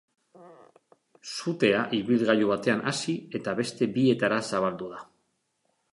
Sutea 1.35 1.83
ibilgailu 1.99 2.49
batean 2.53 2.81
hasi 2.93 3.15
eta 3.41 3.53
beste 3.61 3.89
bietara 3.99 4.41
zabaldu 4.53 4.93
da. 4.97 5.07